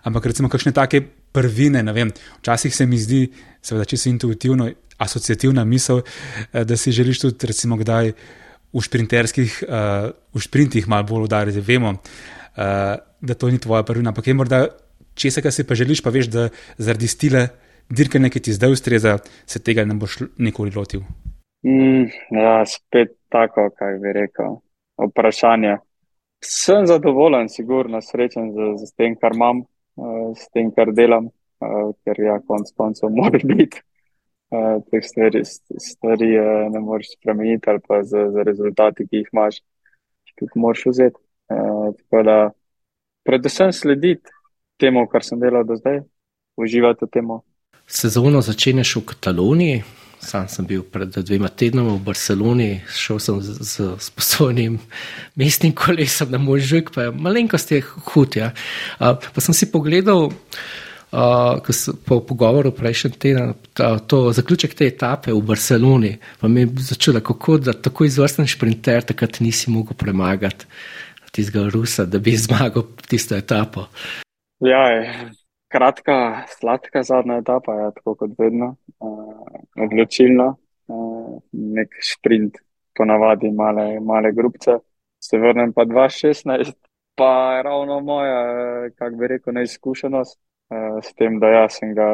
[0.10, 2.10] ampak recimo kakšne take prvine, ne vem,
[2.40, 3.28] včasih se mi zdi,
[3.62, 4.72] seveda, če si intuitivno,
[5.04, 8.14] asociativna misel, eh, da si želiš tudi, recimo, kdaj
[8.74, 11.62] v sprinterskih, uh, v sprintih malo bolj udariti.
[11.62, 14.66] Vemo, uh, da to ni tvoja prvina, ampak je morda
[15.14, 17.48] česa, kar si pa želiš, pa veš, da zaradi stile
[17.90, 21.06] dirkanja, ki ti zdaj ustreza, se tega ne boš nikoli lotil.
[21.62, 24.58] Mm, ja, spet tako, kaj bi rekel.
[24.98, 25.78] Vprašanje.
[26.44, 29.64] Sem zadovoljen, sigurno srečen z, z tem, kar imam,
[29.96, 31.30] uh, s tem, kar delam,
[31.64, 33.82] uh, ker ja, konc koncev mora biti
[34.92, 35.42] teh stvari,
[35.82, 36.28] stvari
[36.70, 39.62] ne moreš spremeniti, ali pa za, za rezultati, ki jih imaš,
[40.42, 41.20] jih moraš vzeti.
[41.98, 42.38] Tako da,
[43.26, 44.30] predvsem slediti
[44.78, 46.04] temu, kar sem delal do zdaj,
[46.58, 47.34] uživati v tem.
[47.88, 49.84] Sezono začenjaš v Kataloniji.
[50.24, 54.80] Sam sem bil pred dvema tednoma v Barceloni, šel sem z, z sposobnim
[55.40, 58.40] mestnim kolesom na moj žig, pa je malenkost je hud.
[58.40, 58.54] Ja.
[59.00, 63.54] Uh, pa sem si pogledal uh, po pogovoru prejšnji teden,
[64.08, 69.04] to zaključek te etape v Barceloni, pa mi je začelo, kako da tako izvrsten šprinter
[69.14, 70.66] takrat nisi mogel premagati
[71.34, 73.88] tistega Rusa, da bi zmagal tisto etapo.
[74.62, 74.86] Ja.
[75.74, 82.62] Kratka, sladka zadnja etapa, ja, tako kot vedno, uh, odločilna, uh, nek šprint,
[82.98, 84.78] ponavadi male, male grupce.
[85.24, 86.74] Se vrnem pa 2016,
[87.18, 88.40] pa je ravno moja,
[88.96, 92.10] kako bi rekel, neizkušenost, uh, s tem, da ja, sem ga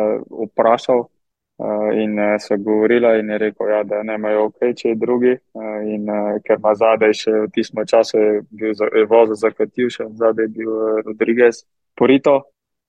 [0.45, 4.93] vprašal uh, in uh, so govorila in je rekel, ja, da ne imajo ok, če
[4.93, 5.33] je drugi.
[5.53, 9.51] Uh, in uh, ker ima zadaj še v tistem času je bil je vozil za
[9.51, 12.39] Kativša, zadaj je bil uh, Rodriguez Porito.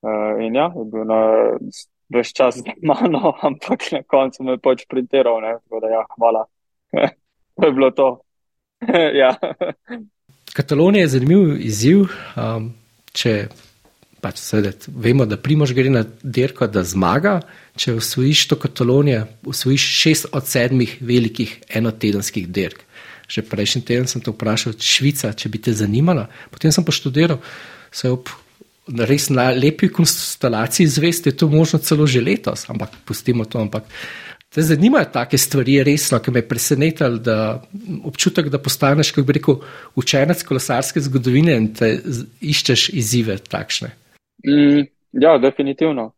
[0.00, 1.20] Uh, in ja, je bil na
[2.10, 6.02] več čas z mano, ampak na koncu me je pač printeral, ne, tako da ja,
[6.16, 6.44] hvala.
[7.56, 8.10] to je bilo to.
[9.22, 9.34] ja.
[10.56, 12.06] Katalonija je zanimiv izziv.
[12.34, 12.72] Um,
[13.12, 13.34] če
[14.20, 17.38] pač seveda, vemo, da Primož gre na dirko, da zmaga.
[17.80, 22.84] Če usvojiš to Katalonijo, usvojiš šest od sedmih velikih enotedenskih dirk.
[23.30, 26.26] Že prejšnji teden sem te vprašal, Švica, če bi te zanimala.
[26.50, 27.38] Potem sem pa študiral,
[27.94, 28.28] se ob
[29.06, 33.60] res na lepi konstelaciji zvesti, je to možno celo že letos, ampak pustimo to.
[33.60, 33.84] Ampak
[34.50, 37.62] Te zanimajo take stvari, resno, ki me je presenetil, da
[38.04, 39.60] občutek, da postaneš, kako bi rekel,
[39.94, 41.92] učenec kolesarske zgodovine in te
[42.42, 43.92] iščeš izzive takšne.
[44.48, 44.88] Mm,
[45.22, 46.08] ja, definitivno.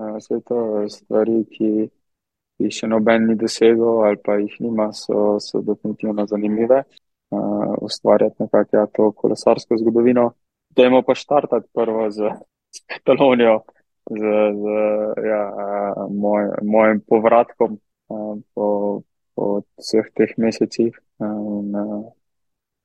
[0.00, 1.68] Vse to stvari, ki
[2.64, 6.80] jih še noben ni dosegel ali pa jih nima, so, so definitivno zanimive.
[7.32, 10.30] Uh, ustvarjati nekako ja, to kolesarsko zgodovino.
[10.76, 12.32] Dajmo pa štartati prvo z,
[12.72, 13.62] z Katalonijo
[14.10, 14.22] z,
[14.60, 14.64] z
[15.28, 15.42] ja,
[16.10, 17.78] moj, mojim povratkom
[18.54, 18.66] po,
[19.34, 19.44] po
[19.78, 20.92] vseh teh mesecih.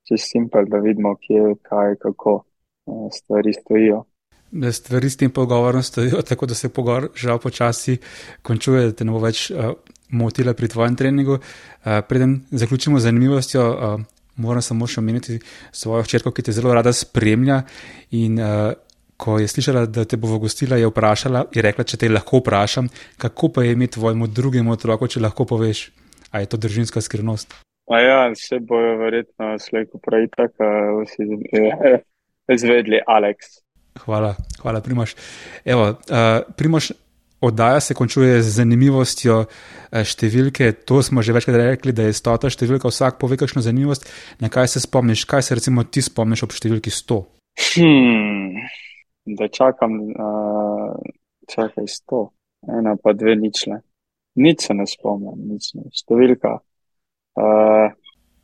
[0.08, 2.44] Čez simpel, da vidimo, kje, kaj, kako
[3.12, 4.06] stvari stojijo.
[4.52, 7.98] Da stvari s tem pogovorom stojijo, tako da se pogovor žal počasi
[8.42, 9.74] končuje, da te ne bo več uh,
[10.16, 11.36] motila pri tvojem treningu.
[11.36, 14.06] Uh, preden zaključimo z zanimivostjo, uh,
[14.38, 15.40] moram samo še omeniti
[15.72, 17.62] svojo hčerko, ki te zelo rada spremlja
[18.18, 18.74] in uh,
[19.18, 22.90] ko je slišala, da te bo gostila, je vprašala in rekla, če te lahko vprašam,
[23.18, 25.88] kako pa je imeti tvojemu drugemu otroku, če lahko poveš,
[26.32, 27.56] a je to držinska skrivnost.
[27.88, 30.68] A ja, vse bojo verjetno slejko prej tako,
[31.06, 31.28] vsi
[32.58, 33.62] izvedli, Aleks.
[34.04, 35.16] Hvala, hvala, Primoš.
[35.66, 36.92] Evo, uh, Primoš,
[37.42, 39.46] oddaja se končuje z zanimivostjo
[39.92, 40.72] številke.
[40.90, 42.90] To smo že večkrat rekli, da je stota številka.
[42.90, 44.10] Vsak pove kakšno zanimivost.
[44.42, 45.26] Na kaj se spomniš?
[45.30, 47.22] Kaj se recimo ti spomniš ob številki 100?
[47.78, 48.68] Hmm
[49.36, 50.96] da čakam, uh,
[51.56, 52.32] čakaj sto,
[52.80, 53.80] ena pa dve ničle.
[54.36, 55.88] Nič se ne spomnim, nič ne.
[55.92, 56.60] Številka.
[57.38, 57.92] Uh,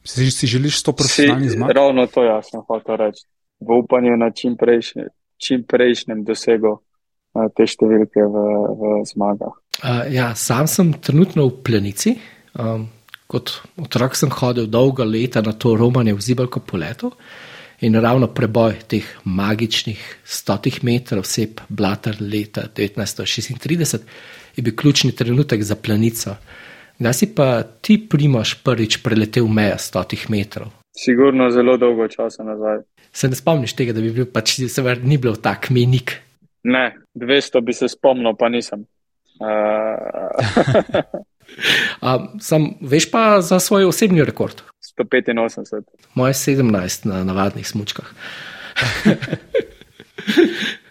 [0.04, 1.72] si, si želiš sto profesionalni zmag?
[1.78, 3.24] Ravno to jaz sem hotel reči.
[3.64, 5.08] V upanju na čim, prejšnje,
[5.40, 6.82] čim prejšnjem dosegu
[7.34, 8.44] te številke v,
[8.80, 9.56] v zmagah.
[9.82, 12.18] Uh, ja, sam sem trenutno v plenici.
[12.54, 12.88] Um,
[13.32, 17.14] kot otrok sem hodil dolga leta na to romanje v zibelko poletu.
[17.84, 24.06] In ravno preboj teh magičnih stotih metrov, vseb Blatar leta 1936,
[24.56, 26.38] je bil ključni trenutek za planico.
[27.02, 30.70] Kdaj si pa ti, Primoš, prvič preletel mejo stotih metrov?
[30.96, 32.86] Sigurno zelo dolgo časa nazaj.
[33.12, 36.22] Se ne spomniš tega, da bi bil pač sever, ni bil tak menik?
[36.64, 38.86] Ne, 200 bi se spomnil, pa nisem.
[39.40, 39.48] Uh...
[42.08, 44.62] um, sam, veš pa za svoj osebni rekord?
[44.98, 45.84] 185.
[46.16, 48.14] Moje 17 na navadnih smočkah.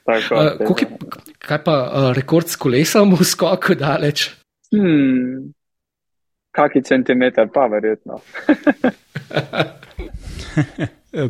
[0.04, 0.42] Tako, uh,
[0.80, 0.86] je,
[1.38, 4.30] kaj pa uh, rekord s kolesom v skoku daleč?
[4.74, 5.52] Hmm,
[6.50, 8.18] kaki centimeter, pa verjetno.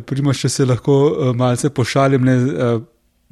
[0.07, 2.81] Primo, če se lahko uh, malce pošalim, ne, uh,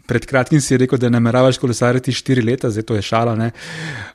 [0.07, 3.35] Pred kratkim si rekel, da nameravaš kolesariti štiri leta, zdaj to je šala.
[3.35, 3.51] Ne?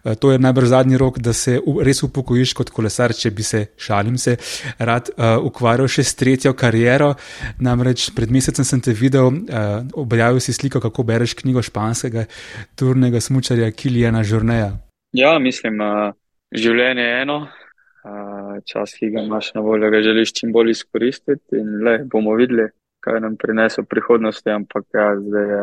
[0.05, 3.63] E, to je najbrž zadnji rok, da se res upokojiš kot kolesar, če bi se,
[3.79, 4.37] šalim se,
[4.79, 7.15] rad uh, ukvarjal še s tretjo kariero.
[7.63, 12.27] Namreč pred mesecem sem te videl, uh, objavil si sliko, kako bereš knjigo španskega
[12.77, 14.73] turnega smučarja Kilijana Žurneja.
[15.17, 16.11] Ja, mislim, uh,
[16.53, 17.39] življenje je eno.
[18.07, 22.37] Uh, čas, ki ga imaš na voljo, ga želiš čim bolj izkoristiti, in le bomo
[22.39, 22.69] videli,
[23.07, 25.63] kaj nam prinese v prihodnosti, ampak ja, zdaj je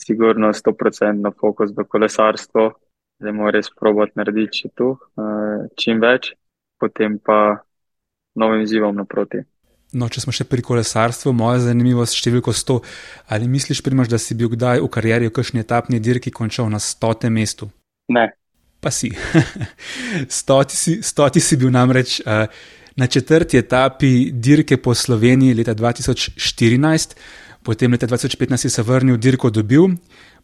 [0.00, 2.70] sigurno 100% fokus do kolesarstva,
[3.20, 6.32] zdaj moramo res probati narediti še tu uh, čim več,
[6.80, 7.60] potem pa
[8.40, 9.44] novim izzivom naproti.
[9.92, 12.76] No, če smo še pri kolesarstvu, moja zanimivost številko 100.
[13.34, 16.78] Ali misliš, primaš, da si bil kdaj v karieri v kakšni etapni dirki končal na
[16.78, 17.68] stotem mestu?
[18.14, 18.28] Ne.
[18.80, 19.10] Pa si.
[20.40, 22.20] stoti, si stoti si bil namreč.
[22.22, 22.46] Uh,
[22.96, 27.16] na četrti etapi dirke po Sloveniji leta 2014,
[27.62, 29.94] potem leta 2015 si se vrnil, dirko dobil,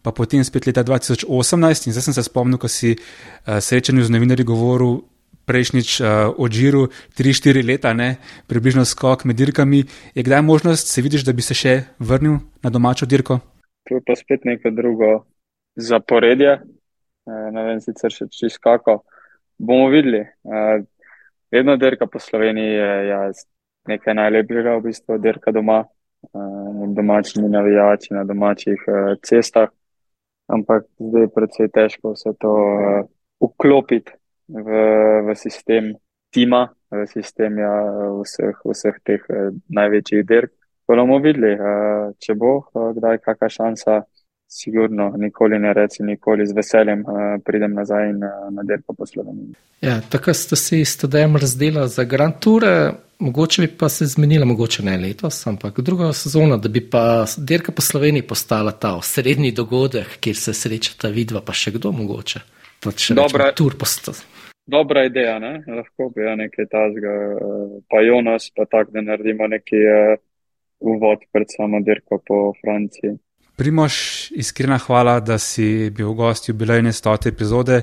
[0.02, 4.10] pa potem spet leta 2018 in zdaj sem se spomnil, ko si uh, srečanju z
[4.10, 5.02] novinarji govoril.
[5.46, 6.06] Prejšnjič uh,
[6.42, 8.16] od Žiru, 3-4 leta, ne,
[8.50, 9.84] približno skok med dirkami.
[10.14, 13.38] Je kdaj možnost, se vidiš, da bi se še vrnil na domačo dirko?
[13.86, 15.22] To je pa spet neko drugo
[15.76, 16.58] zaporedje.
[17.26, 19.00] E, ne vem, sicer še čez kako.
[19.58, 20.24] Bomo videli.
[20.26, 20.64] E,
[21.52, 23.20] vedno dirka po Sloveniji je ja,
[23.88, 29.68] nekaj najlepšega, v bistvu dirka doma, uh, domačimi navijači na domačih uh, cestah.
[30.46, 33.06] Ampak zdaj je predvsej težko vse to uh,
[33.42, 34.12] vklopiti
[34.48, 34.68] v,
[35.26, 35.94] v sistem
[36.30, 37.74] tima, v sistem ja,
[38.22, 40.52] vseh, vseh teh uh, največjih dirk.
[40.86, 44.02] Bomo videli, uh, če bo uh, kdaj kakšna šansa
[44.48, 49.06] sigurno nikoli ne reči, nikoli z veseljem uh, pridem nazaj in uh, na dirko po
[49.06, 49.54] Sloveniji.
[49.80, 52.64] Ja, tako ste si studijem razdelili za Grand Tour,
[53.18, 57.72] mogoče bi pa se zmenila, mogoče ne letos, ampak druga sezona, da bi pa dirka
[57.72, 62.40] po Sloveniji postala ta srednji dogodek, kjer se srečata vidva, pa še kdo mogoče.
[63.14, 63.52] Dobra,
[64.66, 65.52] dobra ideja, ne?
[65.66, 67.12] lahko bi ja nekaj tazga,
[67.90, 70.18] pa Jonas, pa tak, da naredimo neki uh,
[70.80, 73.16] uvod pred samo dirko po Franciji.
[73.56, 77.82] Primoš, iskrena hvala, da si bil gost jubilejne stote epizode.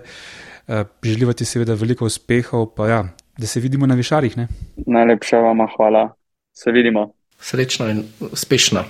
[0.67, 2.99] Uh, želiva ti seveda veliko uspehov, pa ja,
[3.37, 4.37] da se vidimo na višarjih.
[4.37, 4.47] Ne?
[4.85, 6.13] Najlepša vam hvala.
[6.53, 7.09] Se vidimo.
[7.39, 8.83] Srečno in uspešno.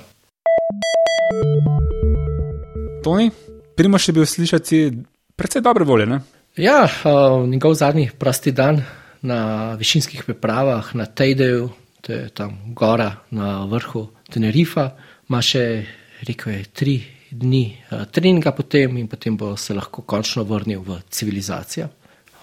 [3.04, 3.32] Toni,
[3.76, 4.92] Primoš je bil slišati
[5.36, 6.06] precej dobre volje.
[6.06, 6.20] Ne?
[6.58, 8.84] Ja, uh, njegov zadnji prosti dan
[9.22, 11.70] na višinskih pripravah na Tejdeju,
[12.02, 14.90] to je tam gora na vrhu Tenerifa,
[15.30, 15.86] ima še,
[16.28, 16.96] rekel je, tri
[17.32, 21.88] dni uh, treninga potem in potem bo se lahko končno vrnil v civilizacijo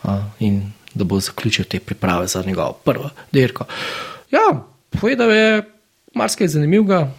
[0.02, 0.62] uh, in
[0.94, 3.64] da bo zaključil te priprave za njegovo prvo dirko.
[4.30, 4.66] Ja,
[5.00, 5.62] povedal je
[6.14, 7.12] marsikaj zanimivega,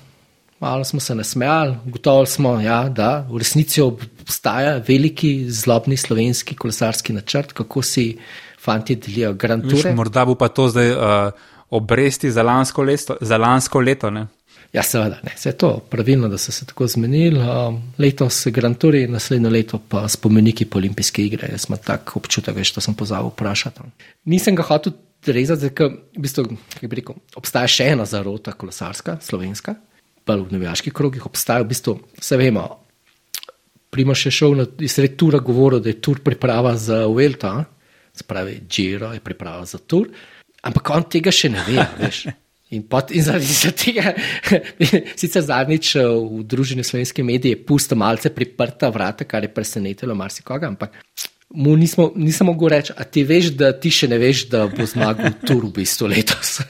[0.59, 7.13] malo smo se nasmejali, gotovo smo, ja, da v resnici obstaja veliki zlobni slovenski kolesarski
[7.13, 8.17] načrt, kako si
[8.61, 9.95] fanti delijo Grand Tour.
[9.95, 11.31] Morda bo pa to zdaj uh,
[11.69, 13.17] obresti za lansko leto.
[13.21, 14.27] Za lansko leto ne?
[14.71, 15.33] Ja, seveda, ne.
[15.35, 17.39] Vse je to pravilno, da so se tako zmenili.
[17.39, 21.49] Um, letos Grand Tour, naslednje leto pa spomeniki po olimpijske igre.
[21.51, 23.89] Jaz imam tak občutek, veš, to sem pozabil vprašati.
[24.31, 24.95] Nisem ga hotel
[25.27, 29.75] rezati, ker v bistvu, rekel, obstaja še ena zarota kolesarska, slovenska,
[30.25, 32.65] pa v nevijaških krogih obstaja, v bistvu, vse vemo.
[33.91, 37.65] Primoš je šel na sred tura govoril, da je tur priprava za Uelta,
[38.15, 40.07] spravi Giro je priprava za tur,
[40.63, 42.23] ampak on tega še ne ve, veš.
[42.71, 44.13] In, pot, in zaradi tega,
[45.19, 50.95] sicer zadnjič v družini slovenske medije, pusto malce priprta vrata, kar je presenetilo marsikoga, ampak
[51.51, 54.87] mu nismo, nisem mogel reči, a ti veš, da ti še ne veš, da bo
[54.87, 56.61] zmagal tur v bistvu letos.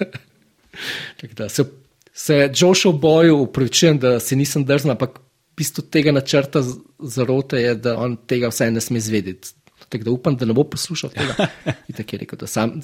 [1.56, 1.66] se,
[2.14, 6.64] se Joshua boju upravičujem, da se nisem drznil, ampak v bistvu tega načrta
[6.98, 9.54] zarote je, da on tega vsaj ne sme zvedeti.
[9.92, 11.48] Tako da upam, da ne bo poslušal tega.
[12.22, 12.78] Rekel, da, sam,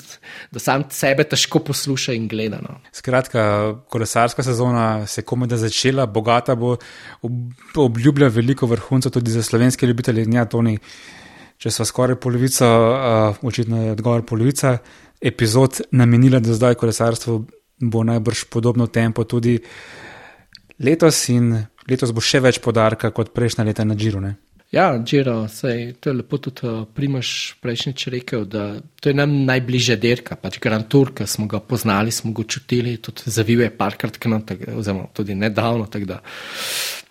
[0.52, 2.60] da sam sebe težko posluša in gleda.
[2.62, 2.82] No.
[2.92, 3.44] Skratka,
[3.90, 6.76] kolesarska sezona se je komaj začela, bogata bo,
[7.76, 10.26] obljublja veliko vrhuncev tudi za slovenske ljubitelje.
[10.36, 10.76] Ja, Toni,
[11.58, 14.78] če so skoraj polovica, uh, očitno je odgovor polovica
[15.22, 17.38] epizod namenila do zdaj kolesarstvu,
[17.82, 19.58] bo najbrž podobno tempo tudi
[20.80, 21.54] letos in
[21.90, 24.22] letos bo še več podarka kot prejšnja leta na Džiru.
[24.72, 29.32] Ja, Džiro, sej, to je lepo tudi uh, Primoš prejšnjič rekel, da to je nam
[29.48, 33.70] najbližje derka, pač Grand Tour, ki smo ga poznali, smo ga čutili, tudi zavil je
[33.72, 34.44] parkrat k nam,
[34.76, 36.20] oziroma tudi nedavno, tako da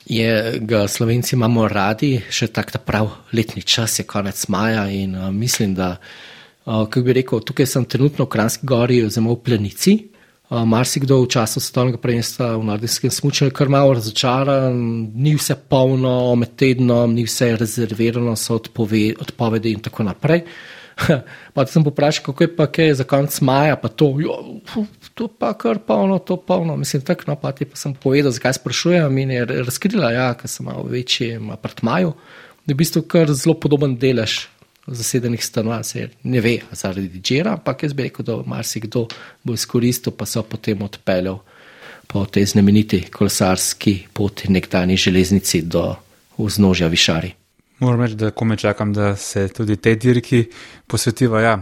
[0.06, 5.16] je ga Slovenci imamo radi, še tak ta prav letni čas je konec maja in
[5.16, 9.40] uh, mislim, da, uh, kako bi rekel, tukaj sem trenutno v Kranski gori, oziroma v
[9.48, 9.96] Plenici,
[10.50, 14.78] Marsikdo v času svetovnega prvenstva v nordijskem smučanju je kar malo razočaran,
[15.14, 20.44] ni vse polno med tednom, ni vse rezervirano, so odpove, odpovedi in tako naprej.
[21.54, 24.62] Pa sem poprašal, kako je pa kaj za konec maja, pa to, jo,
[25.14, 26.76] to pa kar polno, to polno.
[26.76, 30.48] Mislim, tako, no, pa ti pa sem povedal, zakaj sprašujem in je razkrila, ja, ker
[30.48, 32.14] sem malo večji apartmaju,
[32.64, 34.46] da je v bistvu kar zelo podoben delež
[34.86, 39.06] zasedenih stanovanj, se ne ve zaradi džera, ampak jaz bi rekel, da marsikdo
[39.44, 41.38] bo izkoristil, pa so potem odpeljal
[42.06, 45.94] po tej znameniti kolesarski poti nekdani železnici do
[46.38, 47.32] vznožja Višari.
[47.78, 50.44] Moram reči, da kome čakam, da se tudi te dirki
[50.86, 51.40] posvetiva.
[51.40, 51.56] Ja.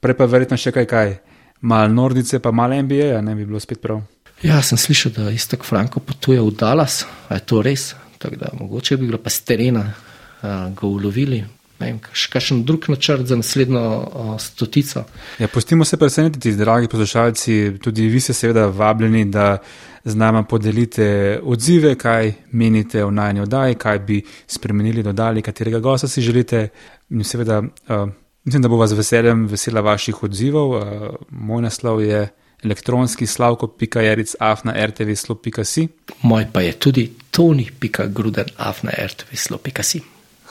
[0.00, 1.14] Prej pa verjetno še kaj, kaj.
[1.60, 4.00] Mal Nordice, pa malo NBA, ne bi bilo spet prav.
[4.42, 7.92] Ja, sem slišal, da istok Franko potuje v Dallas, a je to res?
[8.18, 11.44] Tako da mogoče bi bilo pa z terena uh, ga ulovili,
[11.84, 12.00] vem,
[12.32, 15.04] kakšen drug načrt za naslednjo o, stotico.
[15.38, 19.58] Ja, pustimo se presenetiti, dragi poslušalci, tudi vi ste seveda vabljeni, da
[20.04, 26.08] z nami podelite odzive, kaj menite o najni oddaji, kaj bi spremenili, dodali, katerega gosta
[26.08, 26.68] si želite.
[27.10, 28.08] In seveda, uh,
[28.44, 30.70] mislim, da bo vas veseljem vesela vaših odzivov.
[30.70, 32.28] Uh, moj naslov je
[32.64, 35.88] elektronski slavko.jeric afna rtv.si.
[36.22, 40.00] Moj pa je tudi toni.gruden afna rtv.si.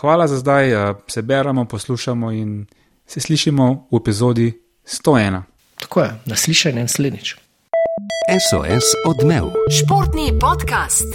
[0.02, 2.66] Hvala za zdaj, eh, se beremo, poslušamo in
[3.08, 5.42] se slišimo v epizodi 101.
[5.80, 7.36] Tako je, naslišanje naslednjič.
[8.50, 9.44] SOS odmev.
[9.80, 11.14] Športni podcast.